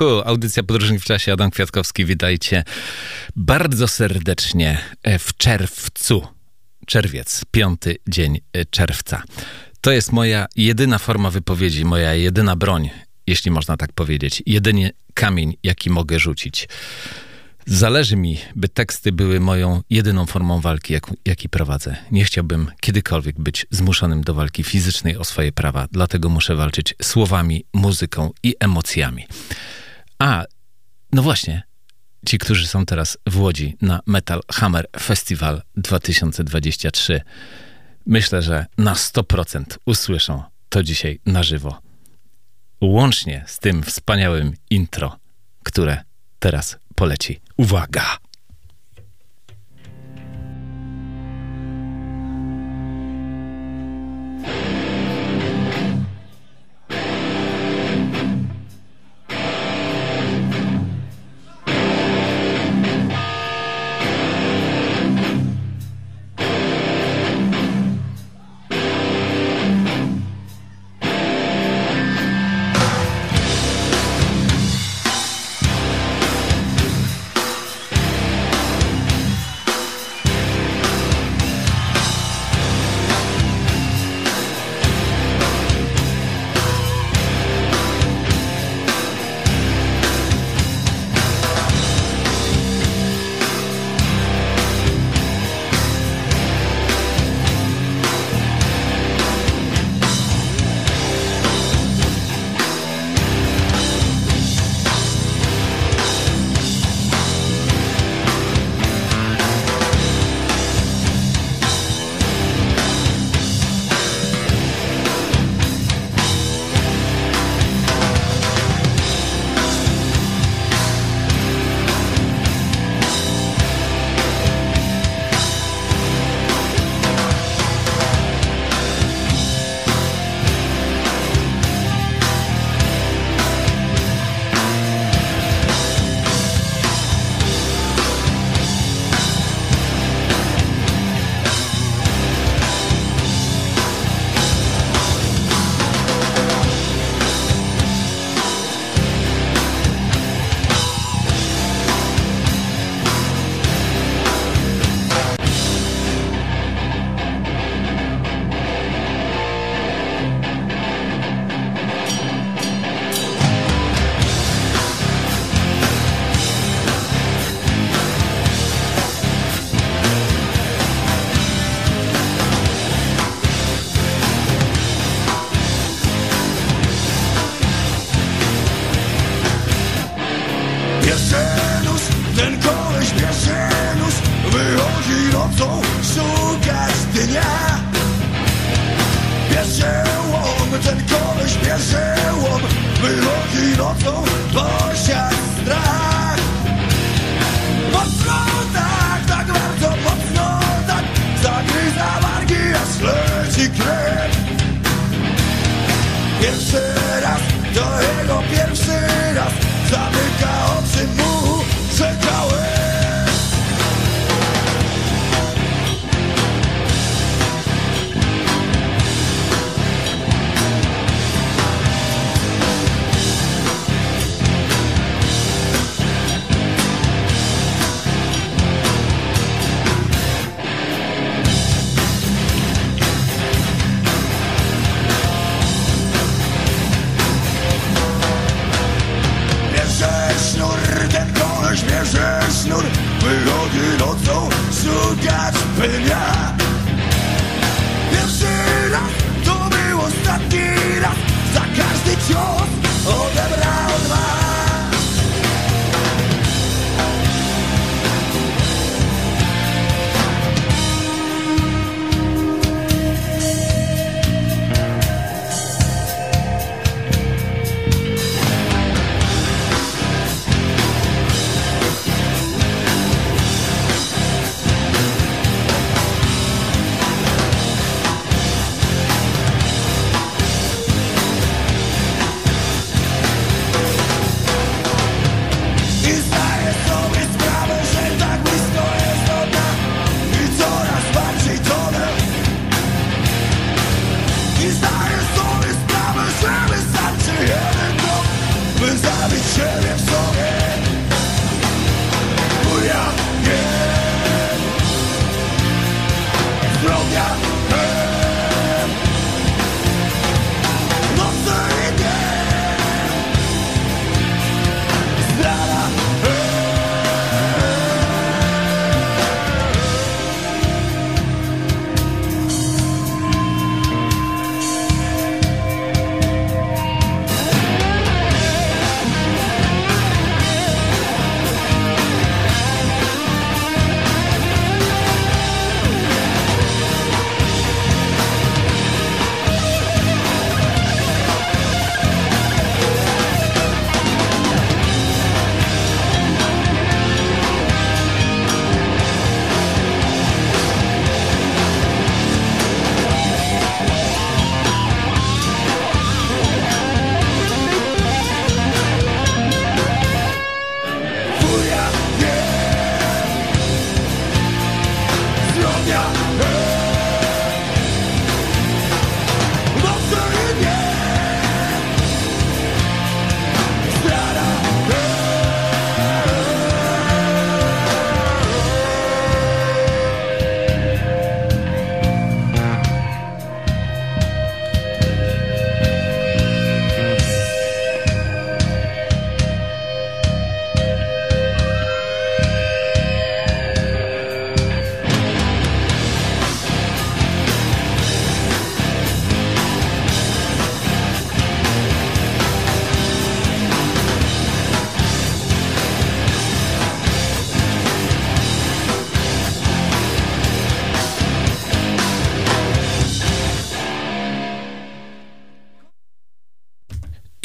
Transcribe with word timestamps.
Juhu, 0.00 0.22
audycja 0.24 0.62
Podróżnik 0.62 1.00
w 1.00 1.04
czasie, 1.04 1.32
Adam 1.32 1.50
Kwiatkowski, 1.50 2.04
witajcie 2.04 2.64
bardzo 3.36 3.88
serdecznie 3.88 4.78
w 5.18 5.36
czerwcu. 5.36 6.26
Czerwiec, 6.86 7.44
piąty 7.50 7.96
dzień 8.08 8.40
e, 8.52 8.64
czerwca. 8.64 9.22
To 9.80 9.90
jest 9.90 10.12
moja 10.12 10.46
jedyna 10.56 10.98
forma 10.98 11.30
wypowiedzi, 11.30 11.84
moja 11.84 12.14
jedyna 12.14 12.56
broń, 12.56 12.90
jeśli 13.26 13.50
można 13.50 13.76
tak 13.76 13.92
powiedzieć. 13.92 14.42
Jedynie 14.46 14.90
kamień, 15.14 15.56
jaki 15.62 15.90
mogę 15.90 16.18
rzucić. 16.18 16.68
Zależy 17.66 18.16
mi, 18.16 18.38
by 18.56 18.68
teksty 18.68 19.12
były 19.12 19.40
moją 19.40 19.82
jedyną 19.90 20.26
formą 20.26 20.60
walki, 20.60 20.92
jak, 20.92 21.06
jaki 21.24 21.48
prowadzę. 21.48 21.96
Nie 22.10 22.24
chciałbym 22.24 22.70
kiedykolwiek 22.80 23.40
być 23.40 23.66
zmuszonym 23.70 24.22
do 24.22 24.34
walki 24.34 24.62
fizycznej 24.62 25.16
o 25.16 25.24
swoje 25.24 25.52
prawa, 25.52 25.88
dlatego 25.92 26.28
muszę 26.28 26.56
walczyć 26.56 26.94
słowami, 27.02 27.64
muzyką 27.72 28.30
i 28.42 28.54
emocjami. 28.60 29.26
A, 30.18 30.44
no 31.12 31.22
właśnie, 31.22 31.62
ci, 32.26 32.38
którzy 32.38 32.66
są 32.66 32.86
teraz 32.86 33.18
w 33.26 33.40
Łodzi 33.40 33.76
na 33.80 34.00
Metal 34.06 34.40
Hammer 34.52 34.86
Festival 35.00 35.62
2023, 35.76 37.20
myślę, 38.06 38.42
że 38.42 38.66
na 38.78 38.94
100% 38.94 39.62
usłyszą 39.86 40.42
to 40.68 40.82
dzisiaj 40.82 41.20
na 41.26 41.42
żywo. 41.42 41.80
Łącznie 42.80 43.44
z 43.46 43.58
tym 43.58 43.82
wspaniałym 43.82 44.54
intro, 44.70 45.16
które 45.62 46.02
teraz 46.38 46.78
poleci. 46.94 47.40
Uwaga! 47.56 48.27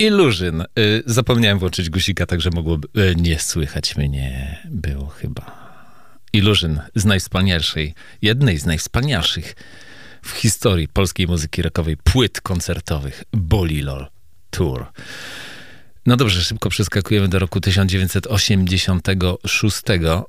Ilużyn. 0.04 0.62
Y, 0.62 1.04
zapomniałem 1.06 1.60
włączyć 1.60 1.90
guzika, 1.90 2.26
także 2.26 2.50
mogłoby 2.54 2.88
y, 3.02 3.16
nie 3.16 3.40
słychać 3.40 3.96
mnie 3.96 4.58
było 4.66 5.08
chyba. 5.08 5.64
Ilużyn 6.34 6.80
z 6.96 7.06
najwspanialszej, 7.06 7.94
jednej 8.22 8.58
z 8.58 8.66
najwspanialszych 8.66 9.56
w 10.22 10.30
historii 10.30 10.88
polskiej 10.88 11.28
muzyki 11.28 11.62
rockowej 11.62 11.98
płyt 11.98 12.42
koncertowych 12.42 13.24
Bolilol 13.32 14.08
Tour. 14.50 14.86
No 16.06 16.18
dobrze, 16.18 16.42
szybko 16.42 16.70
przeskakujemy 16.70 17.28
do 17.28 17.40
roku 17.40 17.62
1986. 17.62 19.82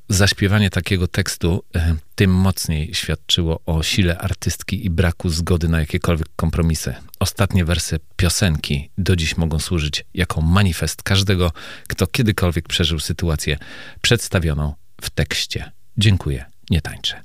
Zaśpiewanie 0.08 0.70
takiego 0.70 1.08
tekstu 1.08 1.64
e, 1.76 1.96
tym 2.14 2.34
mocniej 2.34 2.94
świadczyło 2.94 3.60
o 3.66 3.82
sile 3.82 4.18
artystki 4.18 4.86
i 4.86 4.90
braku 4.90 5.28
zgody 5.28 5.68
na 5.68 5.80
jakiekolwiek 5.80 6.28
kompromisy. 6.36 6.94
Ostatnie 7.20 7.64
wersy 7.64 8.00
piosenki 8.16 8.90
do 8.98 9.16
dziś 9.16 9.36
mogą 9.36 9.58
służyć 9.58 10.04
jako 10.14 10.40
manifest 10.40 11.02
każdego, 11.02 11.52
kto 11.88 12.06
kiedykolwiek 12.06 12.68
przeżył 12.68 12.98
sytuację 12.98 13.58
przedstawioną 14.02 14.74
w 15.00 15.10
tekście. 15.10 15.72
Dziękuję, 15.98 16.44
nie 16.70 16.80
tańczę. 16.80 17.22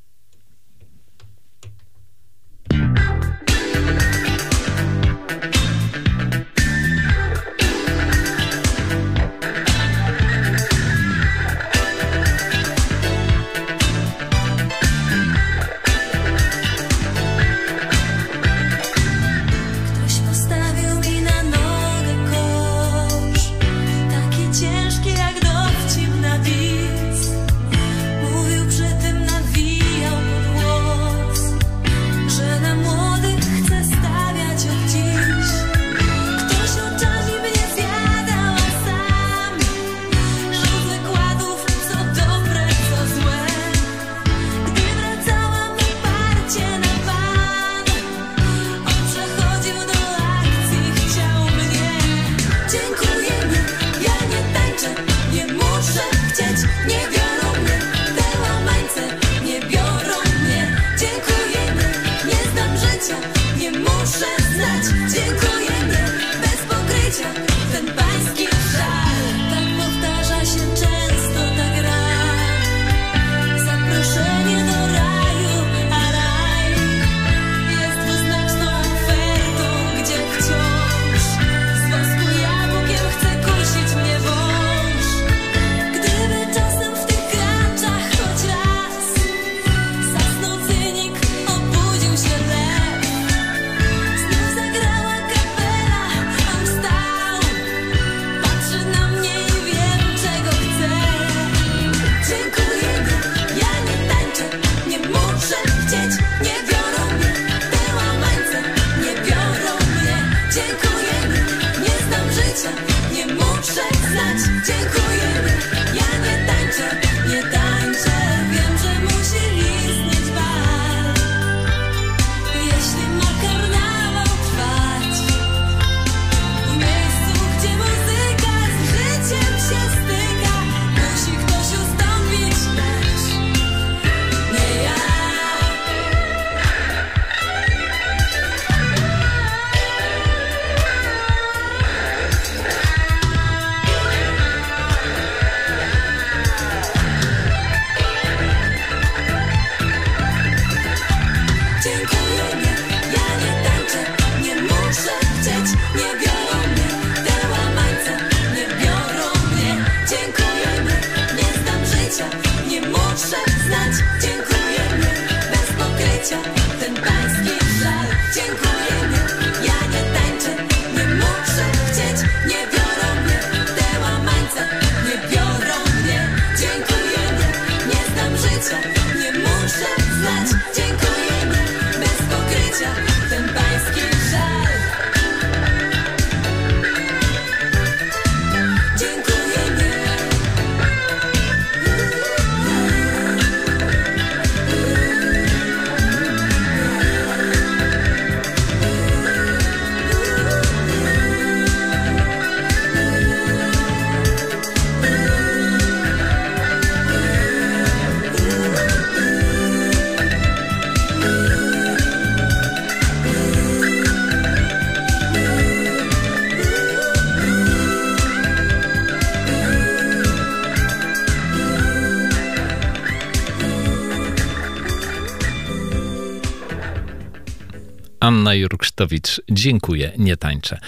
Jurksztowicz. 228.60 229.42
Dziękuję, 229.52 230.12
nie 230.18 230.38
tańczę. 230.38 230.80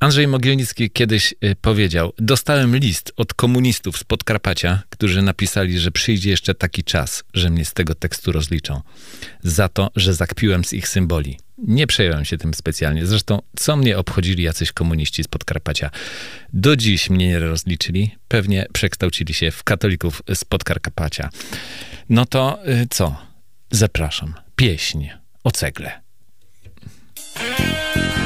Andrzej 0.00 0.28
Mogielnicki 0.28 0.90
kiedyś 0.90 1.34
y, 1.44 1.56
powiedział: 1.60 2.12
Dostałem 2.18 2.76
list 2.76 3.12
od 3.16 3.34
komunistów 3.34 3.98
z 3.98 4.04
Podkarpacia, 4.04 4.82
którzy 4.88 5.22
napisali, 5.22 5.78
że 5.78 5.90
przyjdzie 5.90 6.30
jeszcze 6.30 6.54
taki 6.54 6.84
czas, 6.84 7.24
że 7.34 7.50
mnie 7.50 7.64
z 7.64 7.72
tego 7.72 7.94
tekstu 7.94 8.32
rozliczą. 8.32 8.80
Za 9.42 9.68
to, 9.68 9.90
że 9.96 10.14
zakpiłem 10.14 10.64
z 10.64 10.72
ich 10.72 10.88
symboli. 10.88 11.38
Nie 11.58 11.86
przejąłem 11.86 12.24
się 12.24 12.38
tym 12.38 12.54
specjalnie. 12.54 13.06
Zresztą, 13.06 13.42
co 13.56 13.76
mnie 13.76 13.98
obchodzili 13.98 14.42
jacyś 14.42 14.72
komuniści 14.72 15.24
z 15.24 15.28
Podkarpacia? 15.28 15.90
Do 16.52 16.76
dziś 16.76 17.10
mnie 17.10 17.28
nie 17.28 17.38
rozliczyli. 17.38 18.10
Pewnie 18.28 18.66
przekształcili 18.72 19.34
się 19.34 19.50
w 19.50 19.64
katolików 19.64 20.22
z 20.34 20.44
Podkarpacia. 20.44 21.30
No 22.08 22.26
to 22.26 22.58
y, 22.68 22.86
co? 22.90 23.16
Zapraszam. 23.70 24.34
Pieśń 24.56 25.08
o 25.44 25.50
cegle. 25.50 26.07
Thank 27.38 27.96
you. 27.96 28.17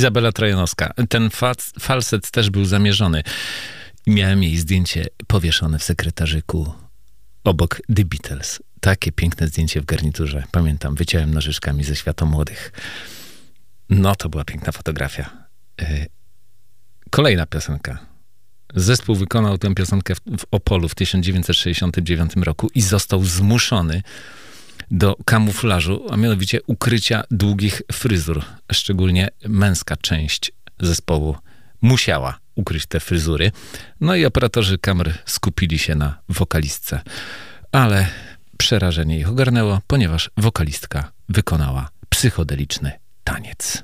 Izabela 0.00 0.32
Trojanowska. 0.32 0.94
Ten 1.08 1.30
falset 1.80 2.30
też 2.30 2.50
był 2.50 2.64
zamierzony. 2.64 3.22
Miałem 4.06 4.42
jej 4.42 4.56
zdjęcie 4.56 5.06
powieszone 5.26 5.78
w 5.78 5.84
sekretarzyku 5.84 6.72
obok 7.44 7.80
The 7.96 8.04
Beatles. 8.04 8.62
Takie 8.80 9.12
piękne 9.12 9.46
zdjęcie 9.46 9.80
w 9.80 9.84
garniturze. 9.84 10.44
Pamiętam, 10.50 10.94
wyciąłem 10.94 11.34
nożyczkami 11.34 11.84
ze 11.84 11.96
świata 11.96 12.26
młodych. 12.26 12.72
No, 13.90 14.16
to 14.16 14.28
była 14.28 14.44
piękna 14.44 14.72
fotografia. 14.72 15.30
E, 15.80 16.06
kolejna 17.10 17.46
piosenka. 17.46 17.98
Zespół 18.74 19.14
wykonał 19.16 19.58
tę 19.58 19.74
piosenkę 19.74 20.14
w, 20.14 20.20
w 20.20 20.44
Opolu 20.50 20.88
w 20.88 20.94
1969 20.94 22.32
roku 22.36 22.70
i 22.74 22.82
został 22.82 23.24
zmuszony 23.24 24.02
do 24.90 25.16
kamuflażu, 25.24 26.06
a 26.10 26.16
mianowicie 26.16 26.62
ukrycia 26.66 27.22
długich 27.30 27.82
fryzur. 27.92 28.44
Szczególnie 28.72 29.28
męska 29.48 29.96
część 29.96 30.52
zespołu 30.80 31.36
musiała 31.82 32.38
ukryć 32.54 32.86
te 32.86 33.00
fryzury. 33.00 33.52
No 34.00 34.14
i 34.14 34.24
operatorzy 34.24 34.78
kamer 34.78 35.18
skupili 35.26 35.78
się 35.78 35.94
na 35.94 36.18
wokalistce. 36.28 37.00
Ale 37.72 38.06
przerażenie 38.58 39.18
ich 39.18 39.28
ogarnęło, 39.28 39.80
ponieważ 39.86 40.30
wokalistka 40.36 41.12
wykonała 41.28 41.88
psychodeliczny 42.08 42.92
taniec. 43.24 43.82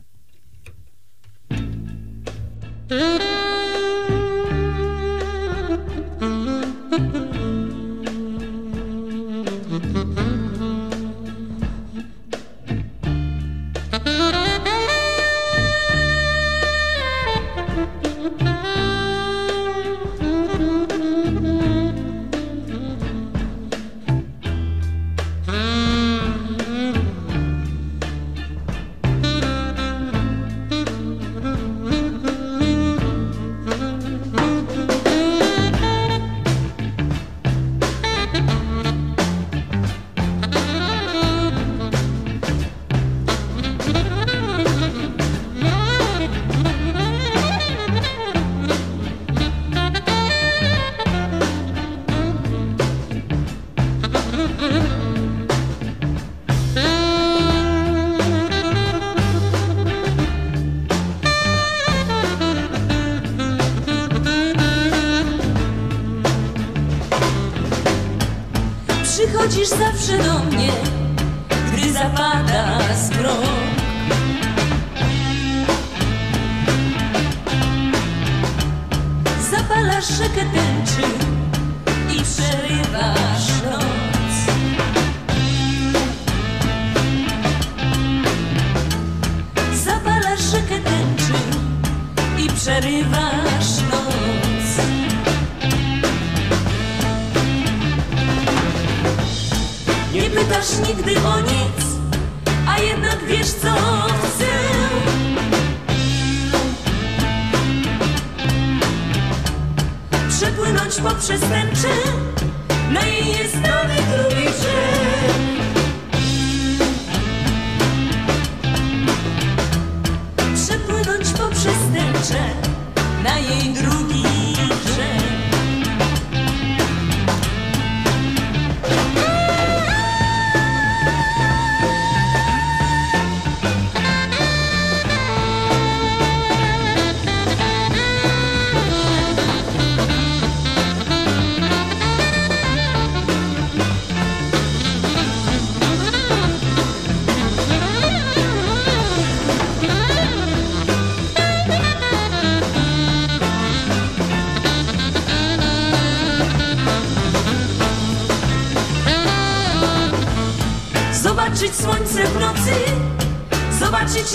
zobaczyć 164.17 164.31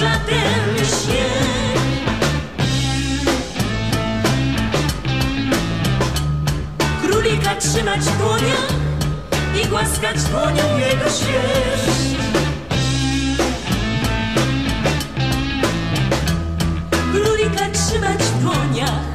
śnieg. 1.03 1.81
Królika 7.01 7.55
trzymać 7.55 8.01
w 8.01 8.17
dłoniach 8.17 8.67
i 9.63 9.67
głaskać 9.67 10.23
dłonią 10.23 10.77
jego 10.77 11.05
sierść. 11.05 12.15
Królika 17.13 17.69
trzymać 17.73 18.23
w 18.23 18.41
dłoniach, 18.41 19.05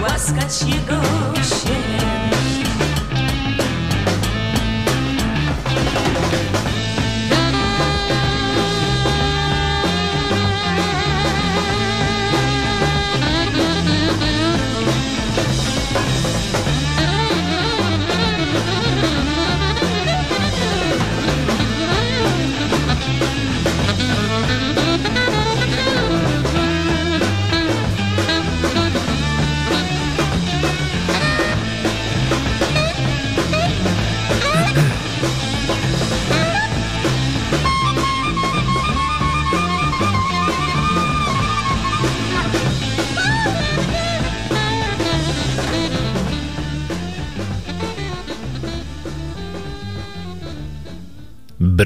głaskać 0.00 0.62
jego 0.62 1.00
sierść. 1.34 2.15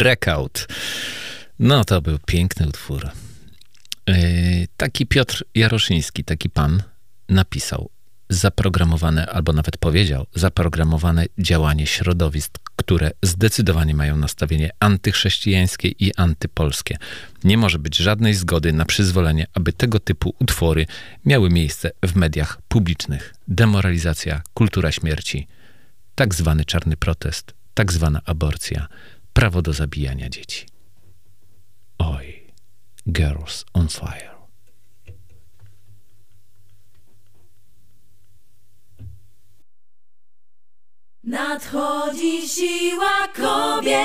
Breakout. 0.01 0.69
No 1.59 1.85
to 1.85 2.03
był 2.03 2.19
piękny 2.27 2.69
utwór. 2.69 3.09
Yy, 4.07 4.17
taki 4.77 5.07
Piotr 5.07 5.45
Jaroszyński, 5.55 6.25
taki 6.25 6.51
pan, 6.51 6.83
napisał 7.29 7.91
zaprogramowane, 8.29 9.27
albo 9.27 9.53
nawet 9.53 9.77
powiedział, 9.77 10.27
zaprogramowane 10.35 11.27
działanie 11.39 11.87
środowisk, 11.87 12.59
które 12.77 13.11
zdecydowanie 13.23 13.95
mają 13.95 14.17
nastawienie 14.17 14.71
antychrześcijańskie 14.81 15.89
i 15.89 16.15
antypolskie. 16.15 16.97
Nie 17.45 17.59
może 17.59 17.79
być 17.79 17.97
żadnej 17.97 18.35
zgody 18.35 18.73
na 18.73 18.85
przyzwolenie, 18.85 19.47
aby 19.55 19.73
tego 19.73 19.99
typu 20.01 20.35
utwory 20.39 20.87
miały 21.25 21.51
miejsce 21.51 21.91
w 22.07 22.17
mediach 22.17 22.59
publicznych. 22.69 23.35
Demoralizacja, 23.49 24.43
kultura 24.55 24.93
śmierci, 24.93 25.47
tak 26.15 26.35
zwany 26.35 26.65
czarny 26.65 26.97
protest, 26.97 27.55
tak 27.75 27.93
zwana 27.93 28.21
aborcja, 28.25 28.87
prawo 29.33 29.63
do 29.63 29.73
zabijania 29.73 30.29
dzieci. 30.29 30.67
Oj, 31.99 32.53
girls 33.07 33.65
on 33.73 33.89
fire. 33.89 34.31
Nadchodzi 41.25 42.49
siła 42.49 43.29
kobiet. 43.37 44.01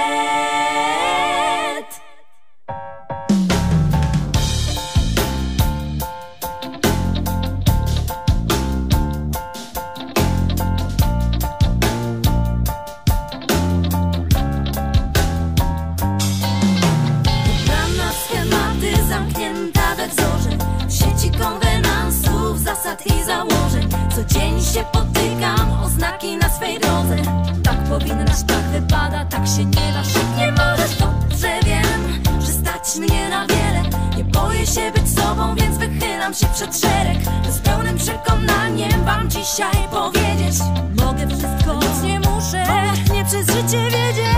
Dzień 24.28 24.62
się 24.62 24.84
potykam 24.92 25.84
o 25.84 25.90
znaki 25.90 26.38
na 26.38 26.50
swej 26.50 26.80
drodze. 26.80 27.16
Tak 27.64 27.84
powinnaś, 27.84 28.44
tak 28.48 28.64
wypada, 28.72 29.26
tak 29.26 29.48
się 29.48 29.66
nie 29.66 29.94
da 29.94 30.02
Nie 30.38 30.52
możesz, 30.52 30.96
dobrze 30.96 31.60
wiem, 31.66 32.24
że 32.42 32.48
stać 32.48 32.96
mnie 33.00 33.30
na 33.30 33.48
wiele. 33.48 33.82
Nie 34.18 34.24
boję 34.24 34.68
się 34.68 34.92
być 34.92 35.10
sobą, 35.20 35.56
więc 35.56 35.78
wychylam 35.78 36.34
się 36.34 36.48
przed 36.54 36.78
szereg. 36.78 37.18
Z 37.50 37.60
pełnym 37.60 37.98
przekonaniem 37.98 39.06
wam 39.06 39.30
dzisiaj 39.30 39.76
powiedzieć. 39.92 40.56
Mogę 40.98 41.28
wszystko, 41.28 41.74
nic 41.74 42.04
nie 42.04 42.20
muszę, 42.20 42.66
nie 43.14 43.26
przez 43.26 43.48
życie 43.48 43.84
wiedzieć. 43.84 44.36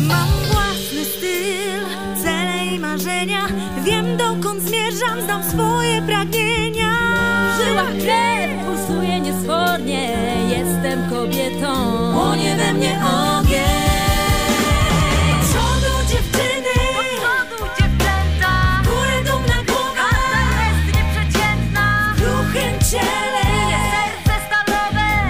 Mam 0.00 0.28
własny 0.52 1.04
styl, 1.04 1.80
cele 2.22 2.66
i 2.66 2.78
marzenia. 2.78 3.46
Wiem 3.84 4.16
dokąd 4.16 4.62
zmierzam, 4.62 5.22
znam 5.24 5.50
swoje 5.50 6.02
pragnienia 6.02 6.87
żyłach 7.78 8.02
krew 8.02 8.66
pulsuje 8.66 9.20
niesfornie. 9.20 10.16
Jestem 10.48 11.10
kobietą. 11.10 11.74
Płonie 12.12 12.56
we 12.56 12.72
mnie 12.72 13.00
ogień. 13.40 13.88
Ciele. 22.90 23.44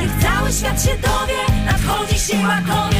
Niech 0.00 0.12
cały 0.22 0.52
świat 0.52 0.82
się 0.82 0.90
dowie. 0.90 1.64
Nadchodzi 1.66 2.18
siła 2.18 2.56
kobiet 2.56 2.97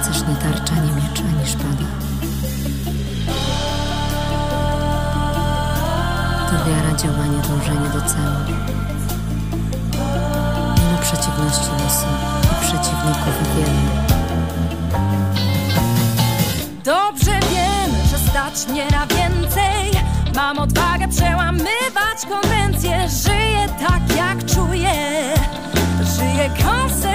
pancerz, 0.00 0.28
nie 0.28 0.36
tarcza, 0.36 0.74
nie 0.74 0.92
miecz, 0.92 1.20
ani 1.20 1.46
szpada. 1.46 1.86
To 6.46 6.64
wiara, 6.66 6.96
działanie, 6.96 7.38
dążenie 7.48 7.88
do 7.88 8.00
celu. 8.00 8.40
Mimo 10.76 10.98
przeciwności 11.02 11.70
losu 11.70 12.06
i 12.44 12.64
przeciwników 12.64 13.56
wielu. 13.56 13.90
Dobrze 16.84 17.32
wiem, 17.32 17.90
że 18.10 18.18
stać 18.18 18.68
mnie 18.68 18.86
na 18.90 19.06
więcej 19.06 20.02
Mam 20.36 20.58
odwagę 20.58 21.08
przełamywać 21.08 22.26
konwencje 22.28 23.08
Żyję 23.08 23.68
tak 23.88 24.16
jak 24.16 24.46
czuję 24.46 24.92
Żyję 26.16 26.50
konsekwentnie 26.64 27.09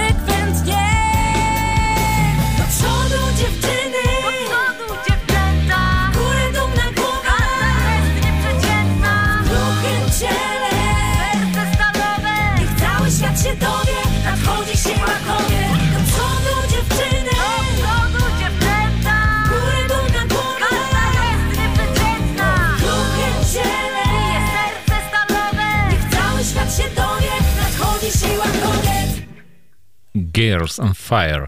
Girls 30.36 30.80
on 30.80 30.94
Fire. 30.94 31.44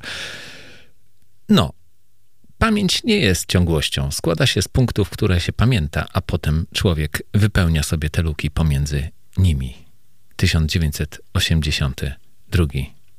No, 1.49 1.73
pamięć 2.59 3.05
nie 3.05 3.17
jest 3.17 3.47
ciągłością. 3.47 4.11
Składa 4.11 4.47
się 4.47 4.63
z 4.63 4.69
punktów, 4.69 5.11
które 5.11 5.41
się 5.41 5.53
pamięta, 5.53 6.07
a 6.13 6.21
potem 6.21 6.67
człowiek 6.75 7.23
wypełnia 7.35 7.83
sobie 7.83 8.11
te 8.11 8.23
luki 8.23 8.51
pomiędzy 8.51 9.09
nimi. 9.37 9.75
1982. 10.37 12.65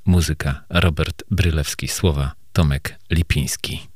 Muzyka 0.05 0.63
Robert 0.69 1.23
Brylewski, 1.31 1.87
słowa 1.87 2.31
Tomek 2.53 2.99
Lipiński. 3.11 3.88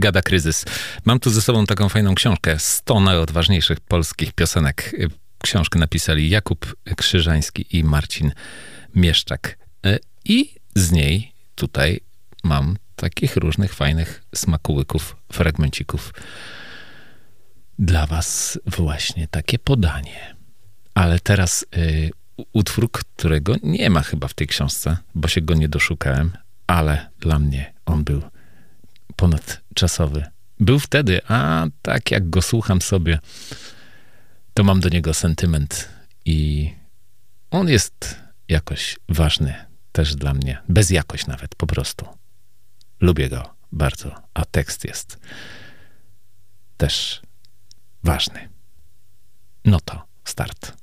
Brygada 0.00 0.22
Kryzys. 0.22 0.64
Mam 1.04 1.20
tu 1.20 1.30
ze 1.30 1.42
sobą 1.42 1.66
taką 1.66 1.88
fajną 1.88 2.14
książkę 2.14 2.58
100 2.58 3.00
najodważniejszych 3.00 3.80
polskich 3.80 4.32
piosenek. 4.32 4.96
Książkę 5.42 5.78
napisali 5.78 6.30
Jakub 6.30 6.76
Krzyżański 6.96 7.76
i 7.76 7.84
Marcin 7.84 8.32
Mieszczak. 8.94 9.58
Y, 9.86 9.98
I 10.24 10.54
z 10.74 10.92
niej 10.92 11.32
tutaj 11.54 12.00
mam 12.44 12.76
takich 12.96 13.36
różnych 13.36 13.74
fajnych 13.74 14.22
smakołyków, 14.34 15.16
fragmencików. 15.32 16.14
Dla 17.78 18.06
was 18.06 18.58
właśnie 18.66 19.28
takie 19.28 19.58
podanie. 19.58 20.36
Ale 20.94 21.18
teraz 21.18 21.66
y, 21.76 22.10
utwór, 22.52 22.90
którego 22.92 23.54
nie 23.62 23.90
ma 23.90 24.02
chyba 24.02 24.28
w 24.28 24.34
tej 24.34 24.46
książce, 24.46 24.96
bo 25.14 25.28
się 25.28 25.40
go 25.40 25.54
nie 25.54 25.68
doszukałem, 25.68 26.32
ale 26.66 27.10
dla 27.18 27.38
mnie 27.38 27.72
on 27.86 28.04
był 28.04 28.22
ponadczasowy. 29.16 30.24
Był 30.60 30.78
wtedy, 30.78 31.20
a 31.28 31.66
tak 31.82 32.10
jak 32.10 32.30
go 32.30 32.42
słucham 32.42 32.82
sobie, 32.82 33.18
to 34.54 34.64
mam 34.64 34.80
do 34.80 34.88
niego 34.88 35.14
sentyment 35.14 35.88
i 36.24 36.70
on 37.50 37.68
jest 37.68 38.16
jakoś 38.48 38.98
ważny 39.08 39.54
też 39.92 40.14
dla 40.16 40.34
mnie. 40.34 40.62
Bez 40.68 40.90
jakoś 40.90 41.26
nawet, 41.26 41.54
po 41.54 41.66
prostu. 41.66 42.06
Lubię 43.00 43.28
go 43.28 43.54
bardzo, 43.72 44.14
a 44.34 44.44
tekst 44.44 44.84
jest 44.84 45.18
też 46.76 47.22
ważny. 48.04 48.48
No 49.64 49.80
to 49.80 50.04
start. 50.24 50.79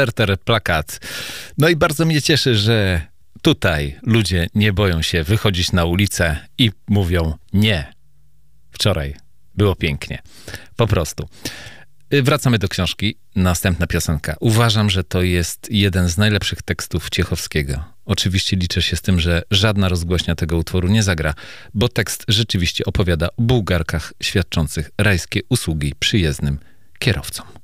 Deserter 0.00 0.38
plakat. 0.38 1.00
No 1.58 1.68
i 1.68 1.76
bardzo 1.76 2.06
mnie 2.06 2.22
cieszy, 2.22 2.54
że 2.54 3.00
tutaj 3.42 3.98
ludzie 4.02 4.46
nie 4.54 4.72
boją 4.72 5.02
się 5.02 5.24
wychodzić 5.24 5.72
na 5.72 5.84
ulicę 5.84 6.36
i 6.58 6.70
mówią 6.88 7.34
nie. 7.52 7.92
Wczoraj 8.70 9.14
było 9.54 9.74
pięknie. 9.76 10.22
Po 10.76 10.86
prostu. 10.86 11.28
Y, 12.14 12.22
Wracamy 12.22 12.58
do 12.58 12.68
książki. 12.68 13.16
Następna 13.36 13.86
piosenka. 13.86 14.36
Uważam, 14.40 14.90
że 14.90 15.04
to 15.04 15.22
jest 15.22 15.68
jeden 15.70 16.08
z 16.08 16.18
najlepszych 16.18 16.62
tekstów 16.62 17.10
Ciechowskiego. 17.10 17.84
Oczywiście 18.04 18.56
liczę 18.56 18.82
się 18.82 18.96
z 18.96 19.02
tym, 19.02 19.20
że 19.20 19.42
żadna 19.50 19.88
rozgłośnia 19.88 20.34
tego 20.34 20.56
utworu 20.56 20.88
nie 20.88 21.02
zagra, 21.02 21.34
bo 21.74 21.88
tekst 21.88 22.24
rzeczywiście 22.28 22.84
opowiada 22.84 23.26
o 23.26 23.42
bułgarkach 23.42 24.12
świadczących 24.22 24.90
rajskie 24.98 25.40
usługi 25.48 25.94
przyjezdnym 25.98 26.58
kierowcom. 26.98 27.59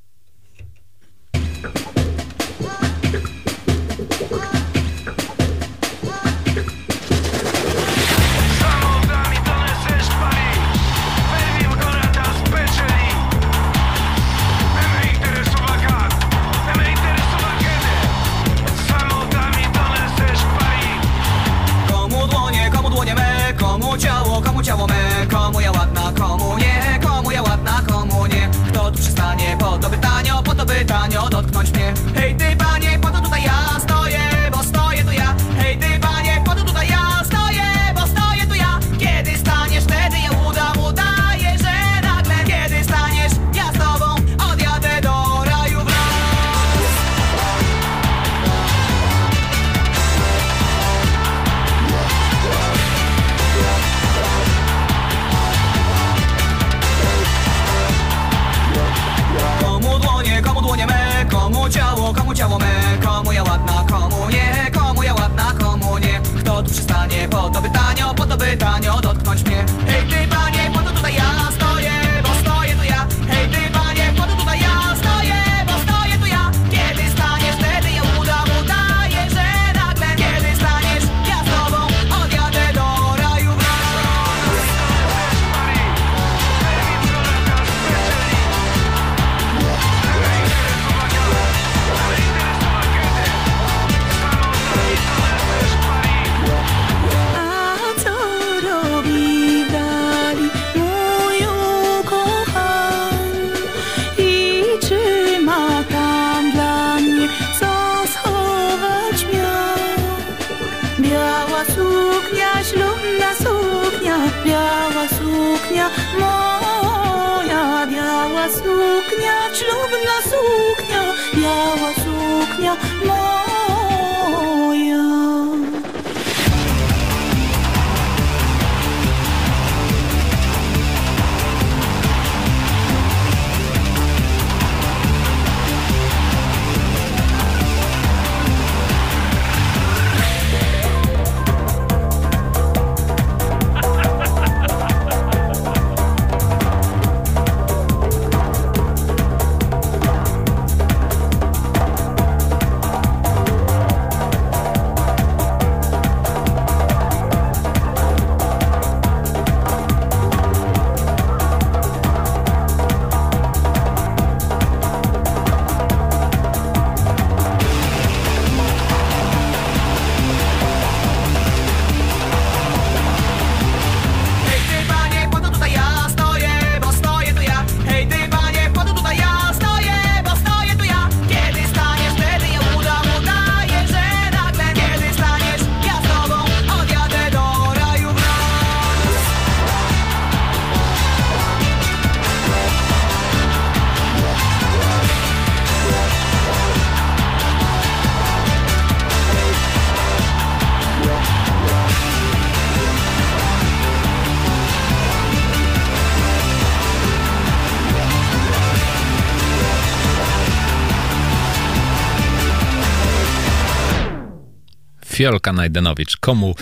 Fiolka 215.17 215.53
Najdenowicz. 215.53 216.17
Komu 216.17 216.55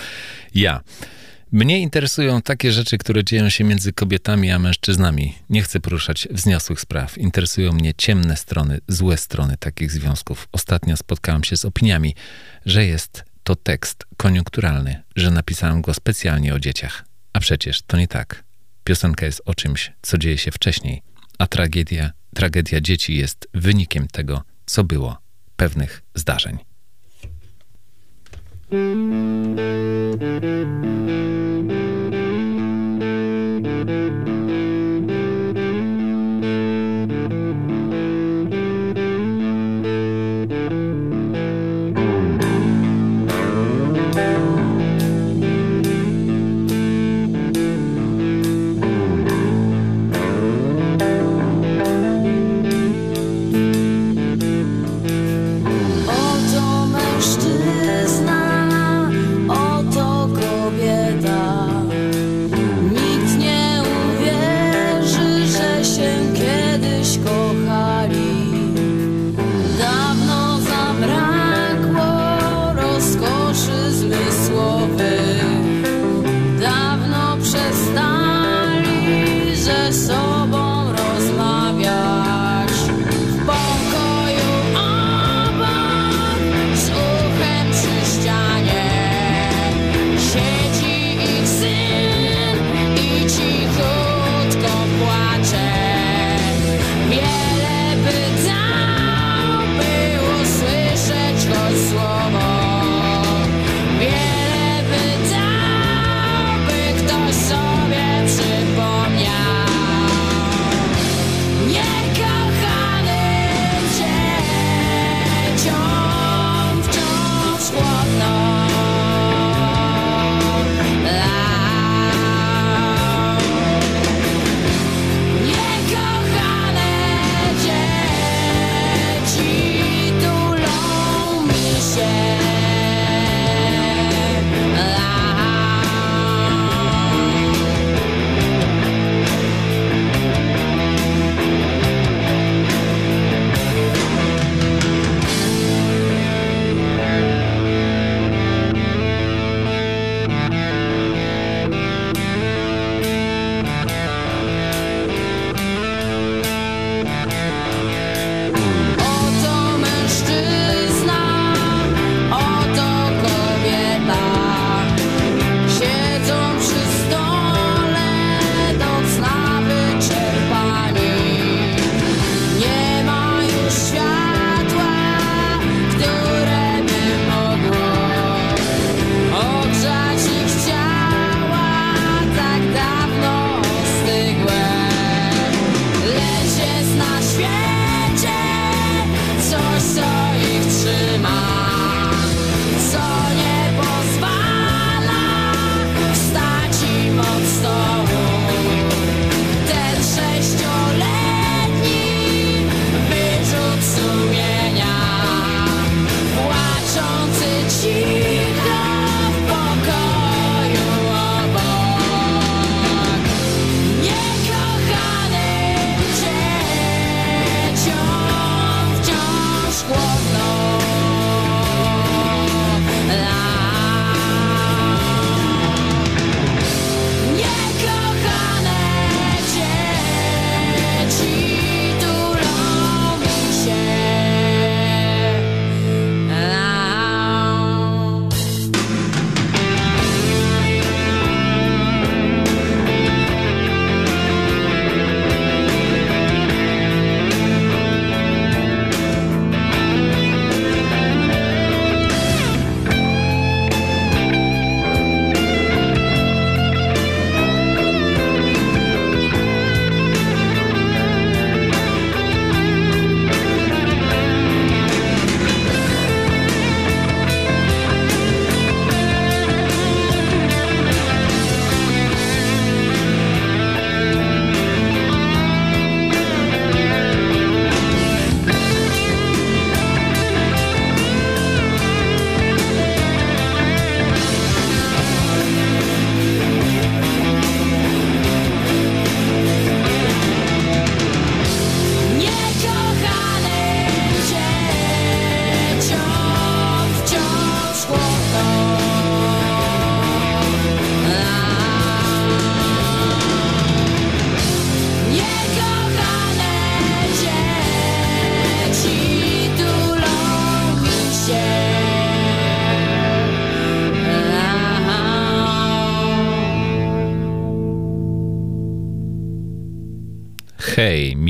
ja? 0.53 0.81
Mnie 1.51 1.79
interesują 1.79 2.41
takie 2.41 2.71
rzeczy, 2.71 2.97
które 2.97 3.23
dzieją 3.23 3.49
się 3.49 3.63
między 3.63 3.93
kobietami 3.93 4.51
a 4.51 4.59
mężczyznami. 4.59 5.35
Nie 5.49 5.61
chcę 5.61 5.79
poruszać 5.79 6.27
wzniosłych 6.31 6.81
spraw. 6.81 7.17
Interesują 7.17 7.71
mnie 7.71 7.93
ciemne 7.97 8.37
strony, 8.37 8.79
złe 8.87 9.17
strony 9.17 9.57
takich 9.59 9.91
związków. 9.91 10.47
Ostatnio 10.51 10.97
spotkałem 10.97 11.43
się 11.43 11.57
z 11.57 11.65
opiniami, 11.65 12.15
że 12.65 12.85
jest 12.85 13.23
to 13.43 13.55
tekst 13.55 14.05
koniunkturalny, 14.17 15.03
że 15.15 15.31
napisałem 15.31 15.81
go 15.81 15.93
specjalnie 15.93 16.53
o 16.53 16.59
dzieciach. 16.59 17.05
A 17.33 17.39
przecież 17.39 17.81
to 17.81 17.97
nie 17.97 18.07
tak. 18.07 18.43
Piosenka 18.83 19.25
jest 19.25 19.41
o 19.45 19.55
czymś, 19.55 19.91
co 20.01 20.17
dzieje 20.17 20.37
się 20.37 20.51
wcześniej, 20.51 21.01
a 21.37 21.47
tragedia, 21.47 22.11
tragedia 22.35 22.81
dzieci 22.81 23.17
jest 23.17 23.47
wynikiem 23.53 24.07
tego, 24.07 24.43
co 24.65 24.83
było, 24.83 25.17
pewnych 25.55 26.01
zdarzeń. 26.15 26.74
Thank 28.71 29.61
you. 30.23 31.44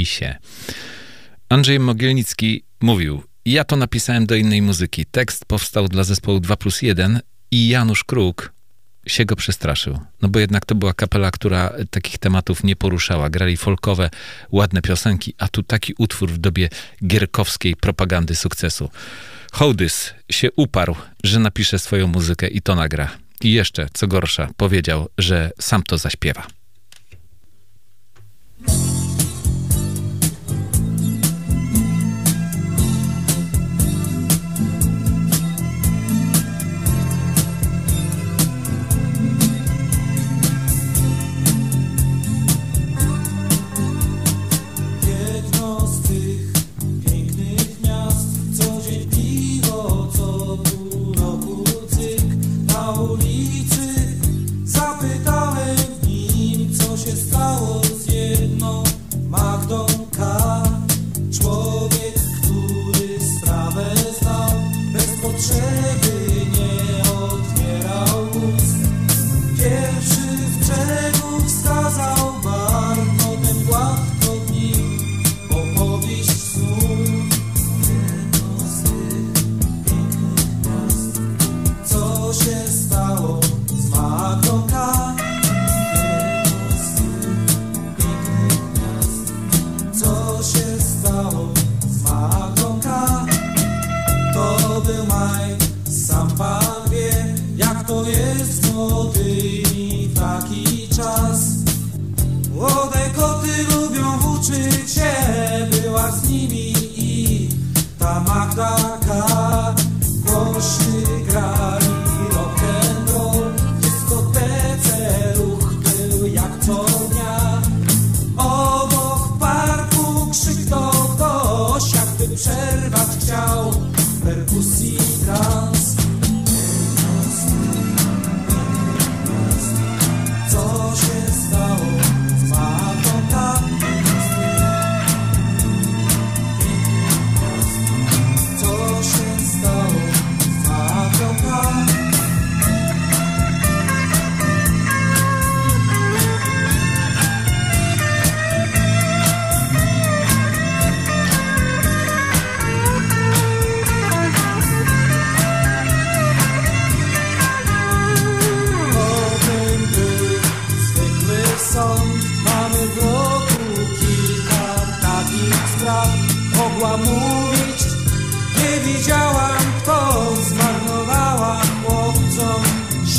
Misie. 0.05 0.35
Andrzej 1.49 1.79
Mogielnicki 1.79 2.63
mówił, 2.81 3.23
ja 3.45 3.63
to 3.63 3.75
napisałem 3.75 4.25
do 4.25 4.35
innej 4.35 4.61
muzyki. 4.61 5.05
Tekst 5.05 5.45
powstał 5.45 5.87
dla 5.87 6.03
zespołu 6.03 6.39
2 6.39 6.55
plus 6.57 6.81
1 6.81 7.19
i 7.51 7.67
Janusz 7.67 8.03
Kruk 8.03 8.53
się 9.07 9.25
go 9.25 9.35
przestraszył. 9.35 9.99
No 10.21 10.29
bo 10.29 10.39
jednak 10.39 10.65
to 10.65 10.75
była 10.75 10.93
kapela, 10.93 11.31
która 11.31 11.73
takich 11.89 12.17
tematów 12.17 12.63
nie 12.63 12.75
poruszała. 12.75 13.29
Grali 13.29 13.57
folkowe, 13.57 14.09
ładne 14.51 14.81
piosenki, 14.81 15.33
a 15.37 15.47
tu 15.47 15.63
taki 15.63 15.93
utwór 15.97 16.31
w 16.31 16.37
dobie 16.37 16.69
gierkowskiej 17.07 17.75
propagandy 17.75 18.35
sukcesu. 18.35 18.89
Hołdys 19.51 20.13
się 20.31 20.51
uparł, 20.51 20.95
że 21.23 21.39
napisze 21.39 21.79
swoją 21.79 22.07
muzykę 22.07 22.47
i 22.47 22.61
to 22.61 22.75
nagra. 22.75 23.17
I 23.41 23.53
jeszcze, 23.53 23.87
co 23.93 24.07
gorsza, 24.07 24.49
powiedział, 24.57 25.07
że 25.17 25.51
sam 25.59 25.83
to 25.83 25.97
zaśpiewa. 25.97 26.47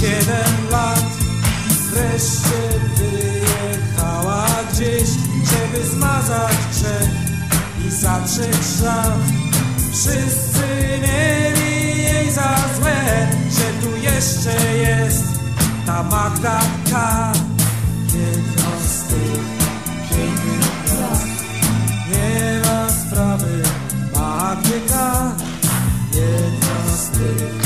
Siedem 0.00 0.70
lat. 0.70 1.04
Wreszcie 1.90 2.60
wyjechała 2.96 4.46
gdzieś, 4.72 5.08
żeby 5.50 5.86
zmazać 5.86 6.56
grzech 6.72 7.10
i 7.86 7.90
zatrzeć 7.90 8.64
żal. 8.82 9.12
Wszyscy 9.92 10.66
mieli 11.02 12.02
jej 12.02 12.30
za 12.30 12.56
złe, 12.76 13.28
że 13.50 13.86
tu 13.86 13.96
jeszcze 13.96 14.76
jest 14.76 15.24
ta 15.86 16.02
Magda 16.02 16.60
K. 16.90 17.32
Jedno 18.14 18.70
z 18.88 19.08
tych 19.08 19.44
pięknych 20.10 20.84
miast. 20.84 21.26
Nie 22.10 22.60
ma 22.64 22.90
sprawy 22.90 23.62
Magdy 24.14 24.80
K. 24.88 25.32
Jedno 26.12 26.96
z 26.96 27.10
tych 27.10 27.65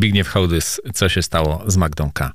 Zbigniew 0.00 0.28
Hołdys, 0.28 0.80
co 0.94 1.08
się 1.08 1.22
stało 1.22 1.64
z 1.66 1.76
Magdą 1.76 2.10
K. 2.12 2.32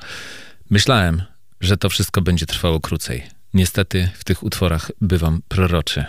Myślałem, 0.70 1.22
że 1.61 1.78
to 1.78 1.89
wszystko 1.89 2.22
będzie 2.22 2.45
trwało 2.45 2.80
krócej. 2.80 3.24
Niestety 3.53 4.09
w 4.13 4.24
tych 4.24 4.43
utworach 4.43 4.91
bywam 5.01 5.41
proroczy. 5.47 6.05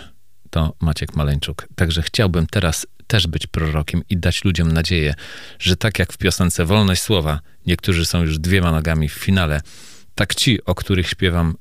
To 0.49 0.73
Maciek 0.81 1.15
Maleńczuk. 1.15 1.67
Także 1.75 2.01
chciałbym 2.01 2.47
teraz 2.47 2.87
też 3.07 3.27
być 3.27 3.47
prorokiem 3.47 4.01
i 4.09 4.17
dać 4.17 4.45
ludziom 4.45 4.71
nadzieję, 4.71 5.13
że 5.59 5.75
tak 5.75 5.99
jak 5.99 6.13
w 6.13 6.17
piosence 6.17 6.65
Wolność 6.65 7.01
Słowa, 7.01 7.39
niektórzy 7.65 8.05
są 8.05 8.21
już 8.21 8.39
dwiema 8.39 8.71
nogami 8.71 9.09
w 9.09 9.13
finale, 9.13 9.61
tak 10.15 10.35
ci, 10.35 10.63
o 10.65 10.75
których 10.75 11.09
śpiewam, 11.09 11.55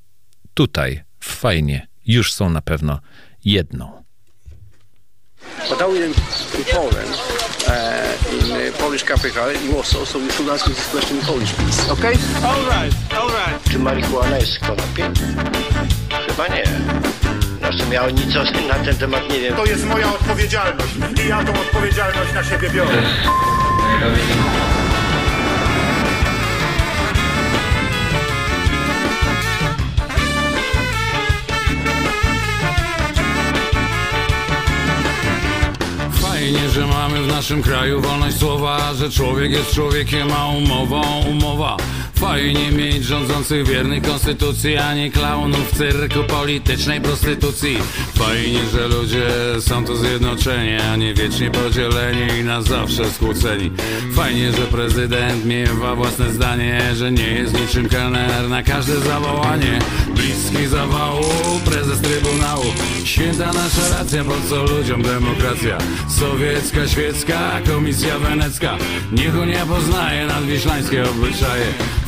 tutaj, 0.54 1.04
w 1.20 1.26
Fajnie, 1.26 1.88
już 2.06 2.32
są 2.32 2.50
na 2.50 2.62
pewno 2.62 3.00
jedną. 3.44 4.04
In 5.70 6.64
Poland, 6.72 7.14
uh, 7.14 7.45
in 7.66 8.52
uh, 8.52 8.72
Polish 8.78 9.02
capital, 9.04 9.48
in 9.50 9.72
Warsaw, 9.74 10.04
so 10.04 10.18
we 10.18 10.30
should 10.30 10.48
ask 10.48 10.66
this 10.66 10.88
question 10.90 11.18
in 11.18 11.24
Polish, 11.24 11.52
please. 11.54 11.90
Okay? 11.90 12.14
All 12.44 12.62
right, 12.70 12.92
all 13.18 13.28
right. 13.28 13.70
Czy 13.70 13.78
marihuana 13.78 14.38
jest 14.38 14.58
konopiem? 14.58 15.12
Chyba 16.26 16.48
nie. 16.48 16.64
Zresztą 17.60 17.92
ja 17.92 18.10
nic 18.10 18.36
o- 18.36 18.68
na 18.68 18.74
ten 18.84 18.96
temat 18.96 19.30
nie 19.30 19.40
wiem. 19.40 19.56
To 19.56 19.64
jest 19.64 19.84
moja 19.84 20.06
odpowiedzialność 20.14 20.92
i 21.24 21.28
ja 21.28 21.44
tą 21.44 21.52
odpowiedzialność 21.60 22.32
na 22.34 22.44
siebie 22.44 22.70
biorę. 22.70 23.02
Fajnie, 36.46 36.70
że 36.70 36.86
mamy 36.86 37.22
w 37.22 37.26
naszym 37.26 37.62
kraju 37.62 38.00
wolność 38.00 38.38
słowa, 38.38 38.94
że 38.94 39.10
człowiek 39.10 39.52
jest 39.52 39.74
człowiekiem, 39.74 40.28
a 40.32 40.48
umową 40.48 41.02
umowa. 41.30 41.76
Fajnie 42.20 42.72
mieć 42.72 43.04
rządzących 43.04 43.68
wiernych 43.68 44.02
konstytucji, 44.02 44.76
a 44.76 44.94
nie 44.94 45.10
klaunów 45.10 45.72
w 45.72 45.76
cyrku 45.76 46.24
politycznej 46.28 47.00
prostytucji. 47.00 47.78
Fajnie, 48.14 48.60
że 48.72 48.88
ludzie 48.88 49.26
są 49.60 49.84
tu 49.84 49.96
zjednoczeni, 49.96 50.74
a 50.92 50.96
nie 50.96 51.14
wiecznie 51.14 51.50
podzieleni 51.50 52.40
i 52.40 52.44
na 52.44 52.62
zawsze 52.62 53.10
skłóceni. 53.10 53.70
Fajnie, 54.12 54.52
że 54.52 54.66
prezydent 54.66 55.44
miewa 55.44 55.94
własne 55.94 56.32
zdanie, 56.32 56.94
że 56.94 57.12
nie 57.12 57.30
jest 57.30 57.60
niczym 57.60 57.88
kelner 57.88 58.48
na 58.48 58.62
każde 58.62 59.00
zawołanie. 59.00 59.78
Bliski 60.14 60.66
zawału, 60.66 61.24
prezes 61.64 62.00
trybunału. 62.00 62.64
Święta 63.04 63.52
nasza 63.52 63.98
racja, 63.98 64.24
po 64.24 64.34
co 64.48 64.62
ludziom 64.62 65.02
demokracja? 65.02 65.78
Sowiecka, 66.08 66.88
świecka, 66.88 67.60
komisja 67.66 68.18
wenecka. 68.18 68.76
Niech 69.12 69.34
Unia 69.42 69.66
poznaje 69.66 70.26
nadwiślańskie 70.26 71.10
obyczaje. 71.10 71.66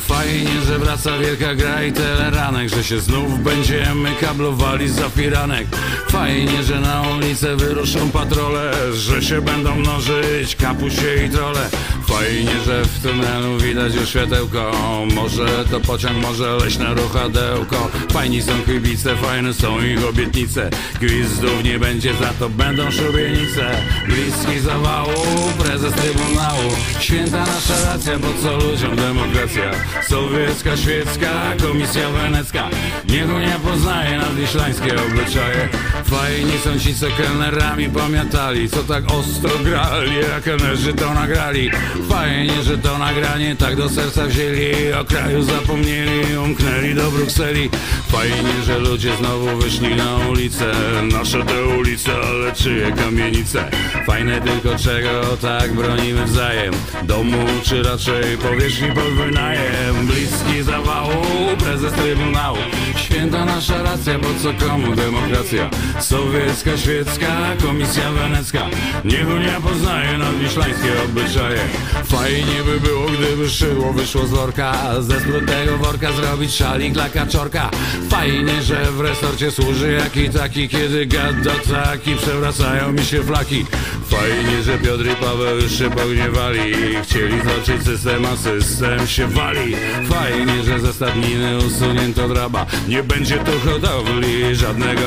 Fajnie, 0.09 0.61
że 0.67 0.79
wraca 0.79 1.17
wielka 1.17 1.55
gra 1.55 1.83
i 1.83 1.91
teleranek 1.91 2.69
Że 2.69 2.83
się 2.83 2.99
znów 2.99 3.43
będziemy 3.43 4.11
kablowali 4.21 4.89
za 4.89 5.09
firanek. 5.09 5.67
Fajnie, 6.09 6.63
że 6.63 6.79
na 6.79 7.01
ulicę 7.01 7.55
wyruszą 7.55 8.11
patrole 8.11 8.71
Że 8.93 9.21
się 9.21 9.41
będą 9.41 9.75
mnożyć 9.75 10.55
kapusie 10.55 11.25
i 11.25 11.29
trole. 11.29 11.69
Fajnie, 12.07 12.51
że 12.65 12.85
w 12.85 13.01
tunelu 13.03 13.57
widać 13.57 13.95
już 13.95 14.09
światełko 14.09 14.71
Może 15.15 15.65
to 15.71 15.79
pociąg, 15.79 16.17
może 16.21 16.57
leśne 16.57 16.93
ruchadełko 16.93 17.89
Fajni 18.11 18.41
są 18.41 18.51
kibice, 18.65 19.15
fajne 19.15 19.53
są 19.53 19.81
ich 19.81 20.05
obietnice. 20.05 20.69
Gwizdów 21.01 21.63
nie 21.63 21.79
będzie, 21.79 22.13
za 22.13 22.33
to 22.39 22.49
będą 22.49 22.91
szubienice. 22.91 23.81
Bliski 24.07 24.59
zawału, 24.59 25.13
prezes 25.59 25.93
trybunału. 25.93 26.71
Święta 26.99 27.45
nasza 27.45 27.85
racja, 27.85 28.19
po 28.19 28.27
co 28.43 28.57
ludziom 28.57 28.95
demokracja 28.95 29.71
Sowiecka, 30.07 30.77
świecka, 30.77 31.27
komisja 31.61 32.09
wenecka. 32.09 32.69
Niech 33.09 33.29
Unia 33.29 33.59
poznaje 33.59 34.17
nadwiślańskie 34.17 34.93
obyczaje 34.95 35.69
Fajni 36.09 36.57
są 36.63 36.69
co 36.99 37.07
kelnerami 37.23 37.89
pamiętali 37.89 38.69
Co 38.69 38.83
tak 38.83 39.03
ostro 39.11 39.49
grali, 39.63 40.17
a 40.37 40.41
kelnerzy 40.41 40.93
to 40.93 41.13
nagrali. 41.13 41.71
Fajnie, 42.09 42.63
że 42.63 42.77
to 42.77 42.97
nagranie 42.97 43.55
tak 43.55 43.75
do 43.75 43.89
serca 43.89 44.25
wzięli 44.25 44.93
O 44.93 45.05
kraju 45.05 45.43
zapomnieli, 45.43 46.37
umknęli 46.37 46.95
do 46.95 47.11
Brukseli. 47.11 47.69
Fajnie, 48.07 48.63
że 48.65 48.79
ludzie 48.79 49.15
znowu 49.17 49.57
wyszli 49.57 49.95
na 49.95 50.17
ulicę 50.17 50.71
Nasze 51.11 51.45
te 51.45 51.65
ulice, 51.65 52.11
ale 52.15 52.51
czyje 52.51 52.91
kamienice? 52.91 53.69
Fajne 54.05 54.41
tylko 54.41 54.79
czego 54.79 55.37
tak 55.41 55.73
bronimy 55.73 56.25
wzajem. 56.25 56.73
Domu 57.03 57.45
czy 57.63 57.83
raczej 57.83 58.37
powierzchni 58.37 58.87
pod 58.87 59.13
wynajem? 59.13 60.07
Bliski 60.07 60.63
zawału, 60.63 61.25
prezes 61.59 61.93
trybunału. 61.93 62.57
Święta 62.95 63.45
nasza 63.45 63.83
racja, 63.83 64.19
po 64.19 64.27
co 64.43 64.65
komu 64.67 64.95
demokracja 64.95 65.69
Sowiecka, 66.01 66.77
świecka, 66.77 67.27
komisja 67.61 68.11
wenecka. 68.11 68.65
Niech 69.05 69.27
Unia 69.27 69.61
poznaje 69.61 70.17
nadwiślańskie 70.17 71.03
obyczaje. 71.05 71.59
Fajnie 72.03 72.63
by 72.65 72.79
było, 72.79 73.05
gdyby 73.05 73.49
szydło 73.49 73.93
wyszło 73.93 74.27
z 74.27 74.29
worka 74.29 75.01
Ze 75.01 75.19
sprutego 75.19 75.77
worka 75.77 76.11
zrobić 76.11 76.55
szalik 76.55 76.93
dla 76.93 77.09
kaczorka 77.09 77.69
Fajnie, 78.09 78.61
że 78.61 78.91
w 78.91 79.01
resorcie 79.01 79.51
służy 79.51 79.91
jaki 79.91 80.29
taki 80.29 80.69
Kiedy 80.69 81.05
gada 81.05 81.51
taki, 81.71 82.15
przewracają 82.15 82.91
mi 82.91 83.05
się 83.05 83.23
flaki. 83.23 83.65
Fajnie, 84.09 84.63
że 84.63 84.77
Piotr 84.77 85.05
i 85.05 85.15
Paweł 85.15 85.55
już 85.55 85.77
się 85.77 85.89
pogniewali 85.89 86.73
Chcieli 87.03 87.37
zobaczyć 87.37 87.83
system, 87.83 88.25
a 88.25 88.37
system 88.37 89.07
się 89.07 89.27
wali. 89.27 89.75
Fajnie, 90.09 90.63
że 90.63 90.79
ze 90.79 90.93
stadniny 90.93 91.57
usunięto 91.57 92.27
draba. 92.27 92.65
Nie 92.87 93.03
będzie 93.03 93.37
tu 93.37 93.69
hodowli 93.69 94.55
żadnego 94.55 95.01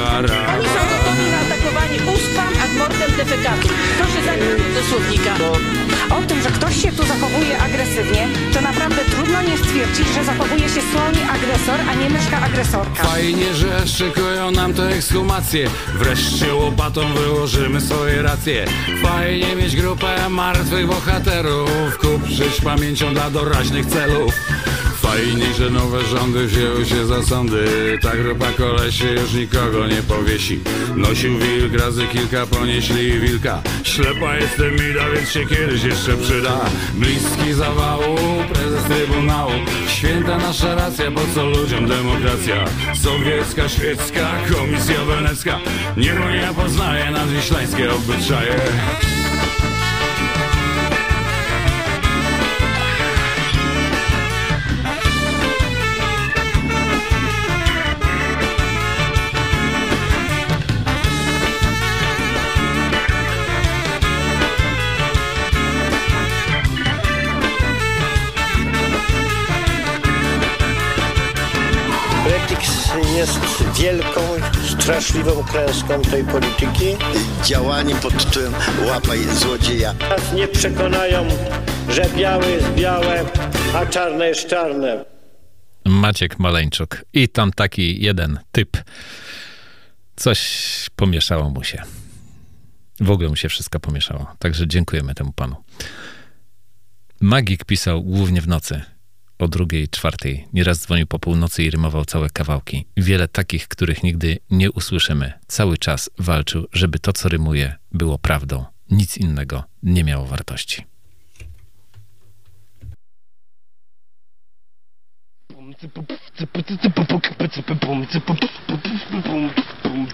są 0.62 0.81
gotowi 0.92 1.24
na 1.32 1.38
atakowanie 1.44 1.98
ustwam 2.14 2.52
ad 2.64 2.72
mortem 2.78 3.10
defekatu. 3.16 3.68
Proszę 3.98 4.18
zagłębić 4.26 4.70
do 4.76 4.82
słownika. 4.90 5.32
O 6.10 6.22
tym, 6.28 6.42
że 6.42 6.50
ktoś 6.50 6.82
się 6.82 6.92
tu 6.92 7.02
zachowuje 7.06 7.58
agresywnie, 7.58 8.28
to 8.54 8.60
naprawdę 8.60 9.04
trudno 9.04 9.42
nie 9.42 9.56
stwierdzić, 9.58 10.06
że 10.14 10.24
zachowuje 10.24 10.68
się 10.68 10.82
słownie 10.92 11.24
agresor, 11.30 11.78
a 11.90 11.94
nie 11.94 12.10
myszka 12.10 12.40
agresorka. 12.40 13.02
Fajnie, 13.04 13.54
że 13.54 13.88
szykują 13.88 14.50
nam 14.50 14.74
te 14.74 14.88
ekshumacje 14.88 15.70
Wreszcie 15.94 16.54
łopatą 16.54 17.14
wyłożymy 17.14 17.80
swoje 17.80 18.22
racje 18.22 18.64
Fajnie 19.02 19.56
mieć 19.56 19.76
grupę 19.76 20.28
martwych 20.28 20.86
bohaterów 20.86 21.98
Kupczyć 21.98 22.60
pamięcią 22.64 23.14
dla 23.14 23.30
doraźnych 23.30 23.86
celów 23.86 24.32
Fajnie, 25.02 25.54
że 25.54 25.70
nowe 25.70 26.04
rządy 26.04 26.46
wzięły 26.46 26.86
się 26.86 27.06
za 27.06 27.22
sądy. 27.22 27.64
Ta 28.02 28.16
grupa 28.16 28.46
kolesie 28.52 29.12
już 29.12 29.32
nikogo 29.32 29.86
nie 29.86 30.02
powiesi. 30.02 30.60
Nosił 30.96 31.38
wilk, 31.38 31.80
razy 31.80 32.06
kilka 32.06 32.46
ponieśli 32.46 33.20
wilka. 33.20 33.62
Ślepa 33.82 34.36
jestem 34.36 34.72
mida, 34.72 35.10
więc 35.14 35.30
się 35.30 35.46
kiedyś 35.46 35.84
jeszcze 35.84 36.16
przyda. 36.16 36.60
Bliski 36.94 37.52
zawału, 37.52 38.18
prezes 38.52 38.84
trybunału. 38.84 39.52
Święta 39.88 40.38
nasza 40.38 40.74
racja, 40.74 41.10
po 41.10 41.20
co 41.34 41.46
ludziom 41.46 41.88
demokracja? 41.88 42.64
Sowiecka, 43.02 43.68
świecka, 43.68 44.30
komisja 44.54 45.04
wenecka. 45.04 45.58
Niech 45.96 46.20
Unia 46.26 46.54
poznaje 46.54 47.10
nadwiślańskie 47.10 47.92
obyczaje 47.92 48.60
jest 73.22 73.40
wielką, 73.80 74.20
straszliwą 74.78 75.44
klęską 75.44 76.02
tej 76.02 76.24
polityki. 76.24 76.96
Działaniem 77.44 77.98
pod 77.98 78.24
tytułem 78.24 78.52
łapaj 78.86 79.18
złodzieja. 79.18 79.92
Nas 79.92 80.32
nie 80.32 80.48
przekonają, 80.48 81.28
że 81.88 82.02
białe 82.16 82.50
jest 82.50 82.70
białe, 82.70 83.24
a 83.74 83.86
czarne 83.86 84.28
jest 84.28 84.48
czarne. 84.48 85.04
Maciek 85.84 86.38
Maleńczuk. 86.38 87.04
I 87.12 87.28
tam 87.28 87.52
taki 87.52 88.02
jeden 88.02 88.38
typ. 88.52 88.76
Coś 90.16 90.40
pomieszało 90.96 91.50
mu 91.50 91.64
się. 91.64 91.82
W 93.00 93.10
ogóle 93.10 93.28
mu 93.28 93.36
się 93.36 93.48
wszystko 93.48 93.80
pomieszało. 93.80 94.26
Także 94.38 94.66
dziękujemy 94.66 95.14
temu 95.14 95.32
panu. 95.32 95.56
Magik 97.20 97.64
pisał 97.64 98.02
głównie 98.02 98.40
w 98.40 98.48
nocy. 98.48 98.82
O 99.42 99.48
drugiej, 99.48 99.88
czwartej. 99.88 100.46
Nieraz 100.52 100.80
dzwonił 100.80 101.06
po 101.06 101.18
północy 101.18 101.62
i 101.62 101.70
rymował 101.70 102.04
całe 102.04 102.30
kawałki. 102.30 102.84
Wiele 102.96 103.28
takich, 103.28 103.68
których 103.68 104.02
nigdy 104.02 104.38
nie 104.50 104.72
usłyszymy. 104.72 105.32
Cały 105.46 105.78
czas 105.78 106.10
walczył, 106.18 106.66
żeby 106.72 106.98
to, 106.98 107.12
co 107.12 107.28
rymuje, 107.28 107.74
było 107.92 108.18
prawdą. 108.18 108.64
Nic 108.90 109.16
innego 109.16 109.64
nie 109.82 110.04
miało 110.04 110.26
wartości. 110.26 110.84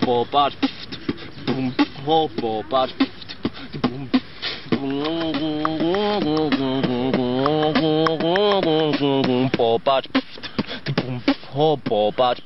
Popatrz, 0.01 0.57
o, 4.79 4.83
popatrz, 9.57 9.57
popatrz, 9.57 10.09
o, 11.55 11.79
popatrz, 11.79 12.43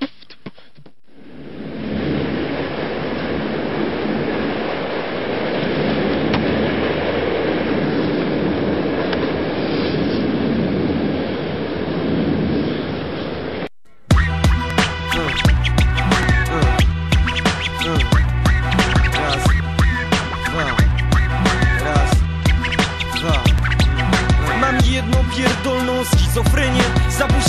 schizofrenię 26.33 26.83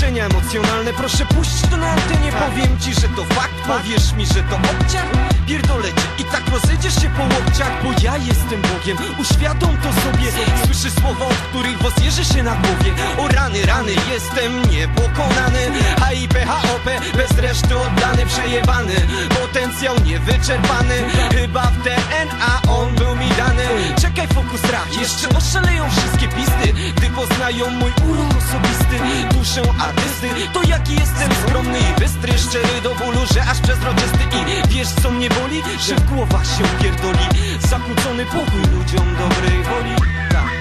Emocjonalne, 0.03 0.93
proszę 0.93 1.25
puść 1.25 1.61
to 1.71 1.77
na 1.77 1.91
antenie 1.91 2.31
Powiem 2.31 2.79
ci, 2.79 2.93
że 2.93 3.07
to 3.15 3.23
fakt, 3.23 3.53
powiesz 3.67 4.13
mi, 4.13 4.25
że 4.25 4.43
to 4.43 4.55
obciach. 4.55 5.05
Pierdolę 5.47 5.87
cię 5.87 6.23
i 6.23 6.23
tak 6.23 6.43
rozejdziesz 6.51 6.93
się 7.01 7.09
po 7.09 7.23
łokciach 7.23 7.83
Bo 7.83 7.89
ja 8.01 8.17
jestem 8.17 8.61
Bogiem, 8.61 8.97
uświadom 9.19 9.77
to 9.77 9.93
sobie. 10.01 10.31
Słyszysz 10.65 10.93
słowa, 10.93 11.25
od 11.25 11.35
których 11.35 11.77
jeży 12.03 12.33
się 12.33 12.43
na 12.43 12.55
głowie. 12.55 12.91
O 13.17 13.27
rany, 13.27 13.65
rany, 13.65 13.91
jestem 14.11 14.71
niepokonany. 14.71 15.61
HIP, 16.09 16.33
HOP, 16.47 16.85
bez 17.17 17.37
reszty 17.37 17.77
oddany, 17.77 18.25
przejebany. 18.25 18.95
Potencjał 19.41 19.95
niewyczerpany. 20.05 20.95
Chyba 21.35 21.61
w 21.61 21.83
DNA 21.83 22.61
on 22.71 22.95
był 22.95 23.15
mi 23.15 23.29
dany. 23.29 23.63
Czekaj, 24.01 24.27
fokus 24.27 24.59
strach, 24.59 25.01
jeszcze 25.01 25.29
oszaleją 25.37 25.89
wszystkie 25.89 26.27
pisty 26.27 26.73
Gdy 26.95 27.09
poznają 27.09 27.69
mój 27.69 27.91
urok 28.09 28.29
osobisty. 28.29 28.97
Duszę 29.33 29.61
artysty, 29.97 30.29
to 30.53 30.61
jaki 30.67 30.93
jestem 30.93 31.29
skromny 31.41 31.79
i 31.79 31.99
bystry 31.99 32.33
Szczery 32.37 32.81
do 32.83 32.95
bólu, 32.95 33.19
że 33.33 33.41
aż 33.41 33.59
przezroczysty. 33.61 34.23
I 34.39 34.67
wiesz 34.67 34.87
co 34.87 35.11
mnie 35.11 35.29
boli? 35.29 35.61
Że 35.87 35.95
w 35.95 36.11
głowach 36.11 36.45
się 36.45 36.63
pierdoli 36.81 37.25
Zakłócony 37.69 38.25
pokój 38.25 38.61
ludziom 38.77 39.15
dobrej 39.15 39.63
woli. 39.63 39.95
Tak, 40.31 40.51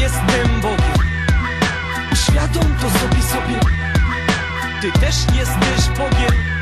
jestem 0.00 0.60
Bogiem. 0.62 0.94
Uświadom 2.12 2.74
to 2.80 2.98
sobie 2.98 3.22
sobie. 3.22 3.60
Ty 4.80 4.92
też 4.92 5.16
jesteś 5.34 5.98
Bogiem 5.98 6.53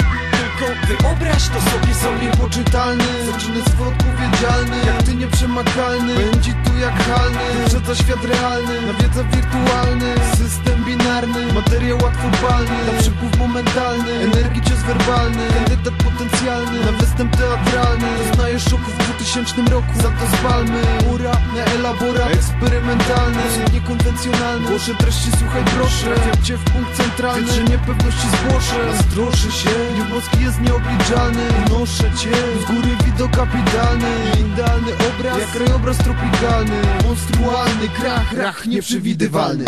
Wyobraź 0.89 1.49
to 1.49 1.61
sobie 1.71 1.95
sobie 1.95 2.27
Niepoczytalny, 2.27 3.05
zaczyny 3.33 3.63
swój 3.63 3.89
odpowiedzialny 3.89 4.77
Jak 4.87 5.03
ty 5.03 5.15
nieprzemakalny, 5.15 6.15
będzie 6.15 6.55
tu 6.65 6.79
jak 6.79 6.95
halny 6.95 7.39
Wyprzedza 7.59 7.95
świat 7.95 8.25
realny, 8.25 8.75
nawiedza 8.87 9.25
wirtualny 9.25 10.15
System 10.39 10.85
binarny, 10.85 11.53
materiał 11.53 11.99
łatwopalny 12.03 12.79
Na 12.93 13.01
przypływ 13.01 13.39
momentalny, 13.39 14.13
energii 14.13 14.63
cios 14.63 14.83
werbalny 14.83 15.49
Kandydat 15.55 15.95
potencjalny, 15.95 16.85
na 16.85 16.93
występ 16.93 17.37
teatralny 17.37 18.07
Doznajesz 18.19 18.65
szoku 18.65 18.91
w 18.91 18.99
2000 18.99 19.63
roku, 19.71 19.93
za 19.97 20.11
to 20.11 20.37
spalmy 20.37 20.83
Ura 21.15 21.33
na 21.57 21.65
elaborat 21.65 22.33
eksperymentalny. 22.35 23.43
Niekonwencjonalny, 23.73 24.69
głoszę 24.69 24.95
treści 24.95 25.31
słuchaj 25.39 25.65
proszę. 25.77 26.07
Trafiam 26.15 26.45
cię 26.45 26.57
w 26.57 26.65
punkt 26.65 26.97
centralny, 26.97 27.47
Wiedz, 27.47 27.55
że 27.55 27.65
niepewności 27.65 28.27
zgłoszę. 28.29 28.77
Nastroszę 28.87 29.53
się, 29.53 29.71
nieboski 29.99 30.41
jest 30.45 30.52
nieobliczalny. 30.61 31.49
Unoszę 31.67 32.11
cię, 32.19 32.31
z 32.63 32.65
góry 32.65 32.97
widok 33.05 33.31
kapitalny 33.31 34.09
Idealny 34.53 34.93
obraz, 34.93 35.39
jak 35.39 35.51
krajobraz 35.51 35.97
tropikalny. 35.97 36.83
Monstrualny 37.05 37.89
krach, 37.89 38.33
rach 38.33 38.67
nieprzewidywalny. 38.67 39.65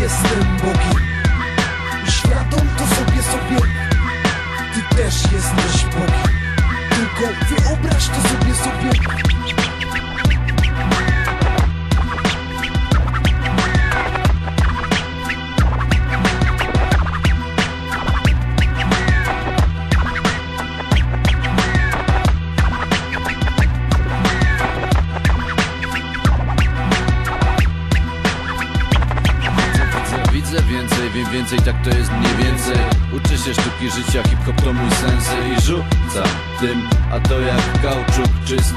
Jestem 0.00 0.56
Bogiem. 0.62 1.02
Świadom 2.08 2.68
to 2.78 2.94
sobie 2.94 3.22
sobie. 3.22 3.68
Ty 4.74 4.96
też 4.96 5.14
jesteś 5.14 5.84
Bogiem. 5.84 6.30
Tylko 6.90 7.32
wyobraź 7.48 8.08
to 8.08 8.28
sobie 8.28 8.54
sobie 8.54 9.39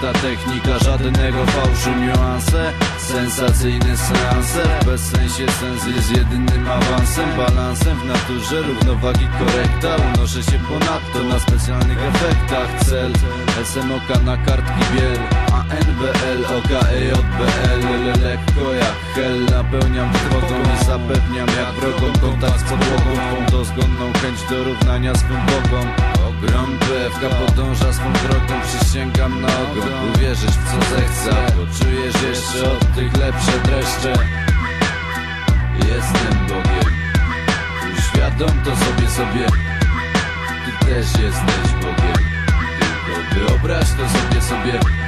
Czysta 0.03 0.21
technika, 0.21 0.79
żadnego 0.79 1.45
fałszu 1.45 1.89
Niuanse, 1.99 2.71
sensacyjne 2.97 3.97
seanse. 3.97 4.63
W 4.81 4.85
bezsensie 4.85 5.51
sens 5.51 5.95
jest 5.95 6.11
jedynym 6.11 6.67
awansem 6.71 7.29
Balansem 7.37 7.97
w 7.97 8.05
naturze, 8.05 8.61
równowagi 8.61 9.27
korekta. 9.39 9.95
Unoszę 10.13 10.43
się 10.43 10.59
ponadto 10.69 11.23
na 11.29 11.39
specjalnych 11.39 11.97
efektach. 12.03 12.83
Cel, 12.85 13.11
SMOK 13.63 14.23
na 14.25 14.37
kartki 14.37 14.81
biel 14.93 15.17
A 15.53 15.63
NBL, 15.63 16.45
OKEJBL 16.57 18.21
Lekko 18.23 18.73
jak 18.73 18.95
hel. 19.15 19.45
Napełniam 19.45 20.13
trwogą 20.13 20.55
I 20.75 20.85
zapewniam 20.85 21.47
jak 21.47 21.73
wrogom 21.79 22.13
kontakt 22.21 22.59
z 22.59 22.63
podłogą. 22.63 23.11
Twą 23.15 23.57
dozgonną 23.57 24.13
chęć 24.21 24.39
do 24.49 24.63
równania 24.63 25.15
swym 25.15 25.41
bogom 25.45 26.12
Ogrom 26.43 26.77
PFK 26.79 27.29
podąża 27.29 27.93
swą 27.93 28.13
drogą 28.13 28.61
Przysięgam 28.65 29.41
na 29.41 29.47
ogon 29.47 30.09
Uwierzysz 30.15 30.51
w 30.51 30.71
co 30.71 30.95
zechcę 30.95 31.31
Poczujesz 31.45 32.21
jeszcze 32.21 32.71
od 32.71 32.95
tych 32.95 33.17
lepsze 33.17 33.51
dreszcze. 33.65 34.13
Jestem 35.75 36.47
Bogiem 36.47 36.93
Uświadom 37.97 38.49
to 38.65 38.75
sobie 38.75 39.09
sobie. 39.09 39.47
Ty 40.65 40.85
też 40.85 41.05
jesteś 41.05 41.73
Bogiem 41.81 42.17
Tylko 42.79 43.47
wyobraź 43.47 43.87
to 43.89 44.19
sobie 44.19 44.41
sobie 44.41 45.02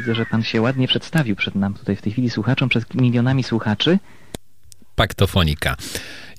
widzę, 0.00 0.14
że 0.14 0.26
pan 0.26 0.42
się 0.42 0.60
ładnie 0.60 0.88
przedstawił 0.88 1.36
przed 1.36 1.54
nam 1.54 1.74
tutaj 1.74 1.96
w 1.96 2.02
tej 2.02 2.12
chwili 2.12 2.30
słuchaczom, 2.30 2.68
przed 2.68 2.94
milionami 2.94 3.42
słuchaczy. 3.42 3.98
Paktofonika. 4.94 5.76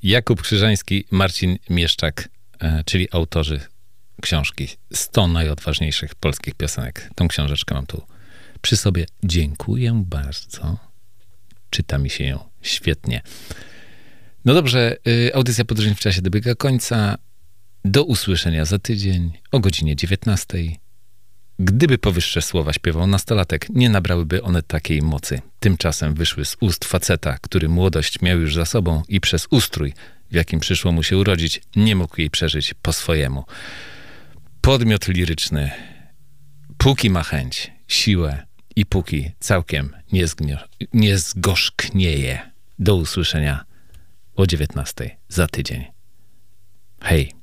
Jakub 0.03 0.41
Krzyżański, 0.41 1.05
Marcin 1.11 1.57
Mieszczak, 1.69 2.29
e, 2.59 2.83
czyli 2.85 3.07
autorzy 3.11 3.59
książki 4.21 4.67
100 4.93 5.27
najodważniejszych 5.27 6.15
polskich 6.15 6.55
piosenek. 6.55 7.09
Tą 7.15 7.27
książeczkę 7.27 7.75
mam 7.75 7.85
tu 7.85 8.01
przy 8.61 8.77
sobie. 8.77 9.05
Dziękuję 9.23 10.03
bardzo. 10.05 10.77
Czyta 11.69 11.97
mi 11.97 12.09
się 12.09 12.23
ją 12.23 12.39
świetnie. 12.61 13.21
No 14.45 14.53
dobrze, 14.53 14.97
y, 15.07 15.31
audycja 15.35 15.65
Podróżni 15.65 15.95
w 15.95 15.99
czasie 15.99 16.21
dobiega 16.21 16.55
końca. 16.55 17.17
Do 17.85 18.03
usłyszenia 18.03 18.65
za 18.65 18.79
tydzień 18.79 19.31
o 19.51 19.59
godzinie 19.59 19.95
19. 19.95 20.57
Gdyby 21.63 21.97
powyższe 21.97 22.41
słowa 22.41 22.73
śpiewał 22.73 23.07
nastolatek, 23.07 23.69
nie 23.69 23.89
nabrałyby 23.89 24.43
one 24.43 24.63
takiej 24.63 25.01
mocy. 25.01 25.41
Tymczasem 25.59 26.13
wyszły 26.13 26.45
z 26.45 26.57
ust 26.59 26.85
faceta, 26.85 27.37
który 27.41 27.69
młodość 27.69 28.21
miał 28.21 28.39
już 28.39 28.55
za 28.55 28.65
sobą 28.65 29.03
i 29.07 29.21
przez 29.21 29.47
ustrój, 29.49 29.93
w 30.31 30.35
jakim 30.35 30.59
przyszło 30.59 30.91
mu 30.91 31.03
się 31.03 31.17
urodzić, 31.17 31.61
nie 31.75 31.95
mógł 31.95 32.21
jej 32.21 32.29
przeżyć 32.29 32.73
po 32.73 32.93
swojemu. 32.93 33.45
Podmiot 34.61 35.07
liryczny, 35.07 35.71
póki 36.77 37.09
ma 37.09 37.23
chęć, 37.23 37.71
siłę 37.87 38.45
i 38.75 38.85
póki 38.85 39.31
całkiem 39.39 39.95
nie, 40.11 40.27
zgnio- 40.27 40.67
nie 40.93 41.17
zgorzknieje. 41.17 42.51
Do 42.79 42.95
usłyszenia 42.95 43.65
o 44.35 44.47
19 44.47 45.17
za 45.29 45.47
tydzień. 45.47 45.85
Hej. 47.01 47.33